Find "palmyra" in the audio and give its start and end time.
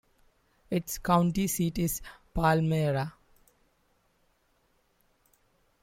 2.33-3.13